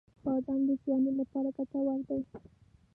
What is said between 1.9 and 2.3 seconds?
دی.